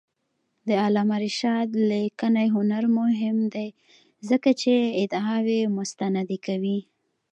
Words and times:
د 0.67 0.69
علامه 0.85 1.17
رشاد 1.25 1.67
لیکنی 1.89 2.47
هنر 2.55 2.83
مهم 2.99 3.37
دی 3.53 3.67
ځکه 4.29 4.49
چې 4.61 4.73
ادعاوې 5.01 5.59
مستندې 5.77 6.37
کوي. 6.45 6.79